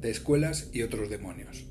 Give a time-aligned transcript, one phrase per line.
[0.00, 1.66] de escuelas y otros demonios.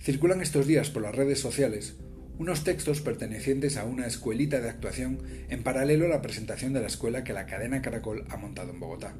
[0.00, 1.96] Circulan estos días por las redes sociales
[2.38, 5.18] unos textos pertenecientes a una escuelita de actuación
[5.48, 8.78] en paralelo a la presentación de la escuela que la cadena Caracol ha montado en
[8.78, 9.16] Bogotá.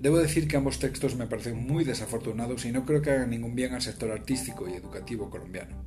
[0.00, 3.56] Debo decir que ambos textos me parecen muy desafortunados y no creo que hagan ningún
[3.56, 5.84] bien al sector artístico y educativo colombiano.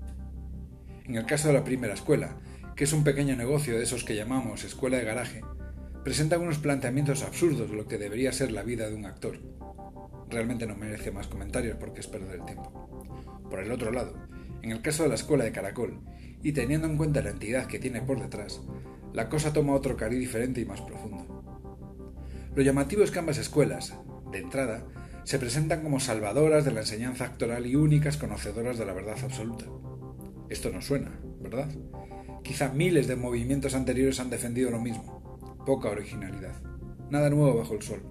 [1.06, 2.38] En el caso de la primera escuela,
[2.76, 5.42] que es un pequeño negocio de esos que llamamos escuela de garaje,
[6.08, 9.40] presentan unos planteamientos absurdos de lo que debería ser la vida de un actor.
[10.30, 13.42] Realmente no merece más comentarios porque es perder el tiempo.
[13.50, 14.14] Por el otro lado,
[14.62, 16.00] en el caso de la escuela de Caracol,
[16.42, 18.62] y teniendo en cuenta la entidad que tiene por detrás,
[19.12, 21.44] la cosa toma otro cariz diferente y más profundo.
[22.56, 23.94] Lo llamativo es que ambas escuelas,
[24.32, 24.86] de entrada,
[25.26, 29.66] se presentan como salvadoras de la enseñanza actoral y únicas conocedoras de la verdad absoluta.
[30.48, 31.68] Esto no suena, ¿verdad?
[32.46, 35.17] Quizá miles de movimientos anteriores han defendido lo mismo.
[35.68, 36.62] Poca originalidad.
[37.10, 38.02] Nada nuevo bajo el sol.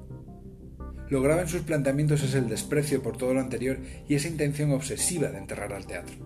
[1.08, 4.72] Lo grave en sus planteamientos es el desprecio por todo lo anterior y esa intención
[4.72, 6.16] obsesiva de enterrar al teatro.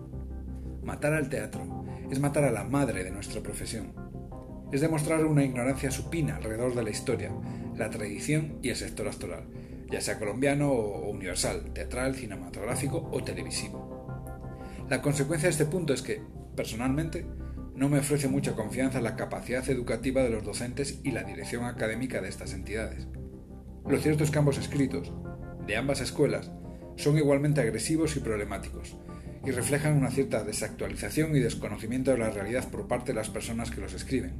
[0.83, 3.93] Matar al teatro es matar a la madre de nuestra profesión.
[4.73, 7.31] Es demostrar una ignorancia supina alrededor de la historia,
[7.77, 9.45] la tradición y el sector actoral,
[9.89, 14.35] ya sea colombiano o universal, teatral, cinematográfico o televisivo.
[14.89, 16.21] La consecuencia de este punto es que,
[16.57, 17.25] personalmente,
[17.81, 22.21] no me ofrece mucha confianza la capacidad educativa de los docentes y la dirección académica
[22.21, 23.07] de estas entidades.
[23.87, 25.11] Lo cierto es que ambos escritos,
[25.65, 26.51] de ambas escuelas,
[26.95, 28.97] son igualmente agresivos y problemáticos,
[29.43, 33.71] y reflejan una cierta desactualización y desconocimiento de la realidad por parte de las personas
[33.71, 34.35] que los escriben,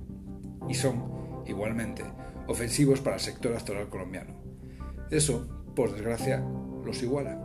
[0.70, 2.04] y son, igualmente,
[2.46, 4.36] ofensivos para el sector actoral colombiano.
[5.10, 6.46] Eso, por desgracia,
[6.86, 7.44] los iguala.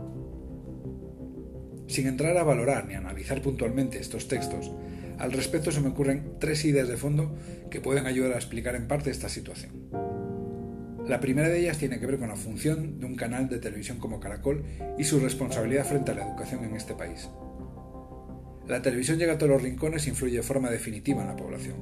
[1.87, 4.71] Sin entrar a valorar ni analizar puntualmente estos textos,
[5.19, 7.35] al respecto se me ocurren tres ideas de fondo
[7.71, 9.71] que pueden ayudar a explicar en parte esta situación.
[11.07, 13.97] La primera de ellas tiene que ver con la función de un canal de televisión
[13.97, 14.63] como Caracol
[14.97, 17.29] y su responsabilidad frente a la educación en este país.
[18.67, 21.77] La televisión llega a todos los rincones e influye de forma definitiva en la población,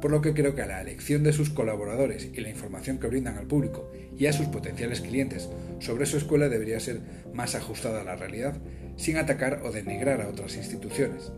[0.00, 3.36] por lo que creo que la elección de sus colaboradores y la información que brindan
[3.36, 7.00] al público y a sus potenciales clientes sobre su escuela debería ser
[7.34, 8.56] más ajustada a la realidad,
[8.96, 11.32] sin atacar o denigrar a otras instituciones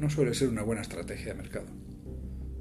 [0.00, 1.66] no suele ser una buena estrategia de mercado.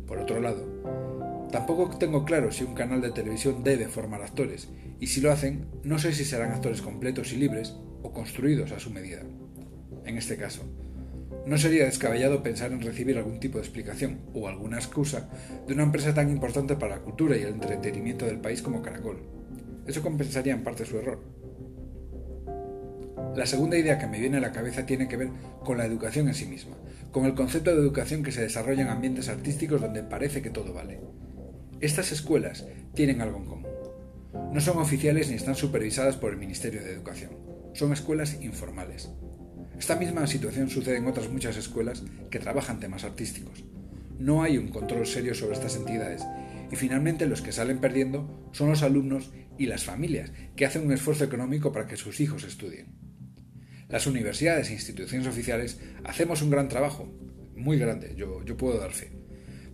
[0.06, 4.68] Por otro lado, tampoco tengo claro si un canal de televisión debe formar actores,
[5.00, 8.80] y si lo hacen, no sé si serán actores completos y libres o construidos a
[8.80, 9.22] su medida.
[10.06, 10.64] En este caso,
[11.46, 15.30] no sería descabellado pensar en recibir algún tipo de explicación o alguna excusa
[15.66, 19.24] de una empresa tan importante para la cultura y el entretenimiento del país como Caracol.
[19.88, 21.24] Eso compensaría en parte su error.
[23.36, 25.30] La segunda idea que me viene a la cabeza tiene que ver
[25.64, 26.76] con la educación en sí misma,
[27.12, 30.74] con el concepto de educación que se desarrolla en ambientes artísticos donde parece que todo
[30.74, 31.00] vale.
[31.82, 33.68] Estas escuelas tienen algo en común.
[34.54, 37.32] No son oficiales ni están supervisadas por el Ministerio de Educación.
[37.74, 39.10] Son escuelas informales.
[39.78, 43.64] Esta misma situación sucede en otras muchas escuelas que trabajan temas artísticos.
[44.20, 46.26] No hay un control serio sobre estas entidades
[46.72, 50.92] y finalmente los que salen perdiendo son los alumnos y las familias que hacen un
[50.92, 53.09] esfuerzo económico para que sus hijos estudien.
[53.90, 57.12] Las universidades e instituciones oficiales hacemos un gran trabajo,
[57.56, 59.10] muy grande, yo, puedo dar fe,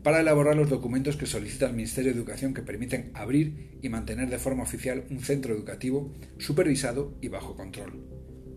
[0.03, 4.29] para elaborar los documentos que solicita el Ministerio de Educación que permiten abrir y mantener
[4.29, 8.05] de forma oficial un centro educativo supervisado y bajo control.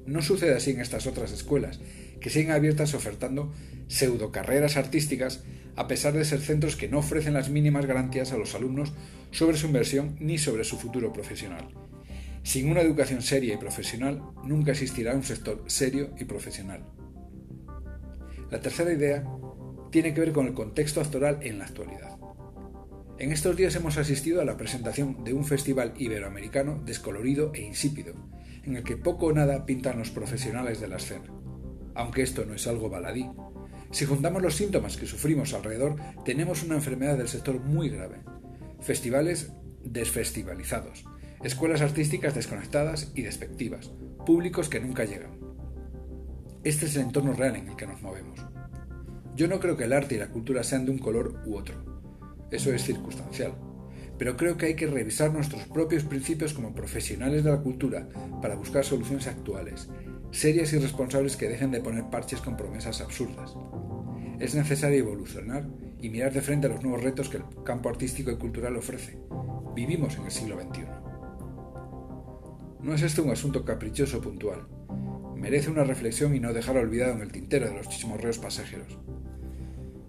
[0.07, 1.81] No sucede así en estas otras escuelas,
[2.21, 3.53] que siguen abiertas ofertando
[3.89, 5.43] pseudocarreras artísticas
[5.75, 8.93] a pesar de ser centros que no ofrecen las mínimas garantías a los alumnos
[9.33, 11.69] sobre su inversión ni sobre su futuro profesional
[12.43, 16.85] sin una educación seria y profesional, nunca existirá un sector serio y profesional.
[18.51, 19.25] La tercera idea
[19.91, 22.19] tiene que ver con el contexto actoral en la actualidad.
[23.19, 28.15] En estos días hemos asistido a la presentación de un festival iberoamericano descolorido e insípido,
[28.63, 31.33] en el que poco o nada pintan los profesionales de la escena.
[31.95, 33.29] Aunque esto no es algo baladí,
[33.91, 38.19] si juntamos los síntomas que sufrimos alrededor, tenemos una enfermedad del sector muy grave.
[38.81, 39.53] Festivales
[39.83, 41.05] desfestivalizados,
[41.43, 43.93] escuelas artísticas desconectadas y despectivas,
[44.27, 45.39] públicos que nunca llegan.
[46.65, 48.41] Este es el entorno real en el que nos movemos.
[49.37, 51.77] Yo no creo que el arte y la cultura sean de un color u otro.
[52.51, 53.53] Eso es circunstancial.
[54.19, 58.09] Pero creo que hay que revisar nuestros propios principios como profesionales de la cultura
[58.43, 59.89] para buscar soluciones actuales,
[60.33, 63.55] serias y responsables que dejen de poner parches con promesas absurdas.
[64.41, 65.69] Es necesario evolucionar
[66.01, 69.19] y mirar de frente a los nuevos retos que el campo artístico y cultural ofrece.
[69.75, 71.08] Vivimos en el siglo XXI.
[72.89, 74.67] No es este un asunto caprichoso puntual.
[75.37, 78.97] Merece una reflexión y no dejar olvidado en el tintero de los chismorreos pasajeros.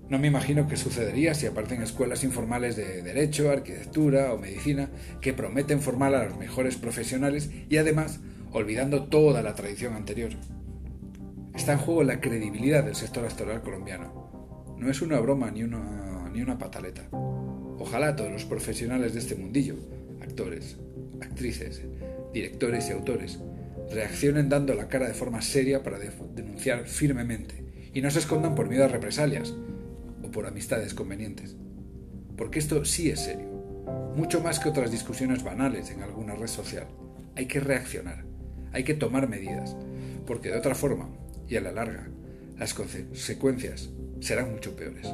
[0.08, 5.34] No me imagino qué sucedería si aparecen escuelas informales de derecho, arquitectura o medicina que
[5.34, 8.22] prometen formar a los mejores profesionales y además
[8.54, 10.32] olvidando toda la tradición anterior.
[11.54, 14.78] Está en juego la credibilidad del sector actoral colombiano.
[14.78, 17.10] No es una broma ni una, ni una pataleta.
[17.12, 19.76] Ojalá todos los profesionales de este mundillo,
[20.22, 20.78] actores,
[21.22, 21.82] actrices,
[22.34, 23.40] directores y autores,
[23.92, 28.70] reaccionen dando la cara de forma seria para denunciar firmemente y no se escondan por
[28.70, 29.54] miedo a represalias
[30.24, 31.56] o por amistades convenientes.
[32.38, 33.48] Porque esto sí es serio,
[34.16, 36.88] mucho más que otras discusiones banales en alguna red social.
[37.36, 38.26] Hay que reaccionar,
[38.72, 39.76] hay que tomar medidas,
[40.26, 41.10] porque de otra forma,
[41.48, 42.08] y a la larga,
[42.58, 43.90] las consecuencias
[44.20, 45.08] serán mucho peores.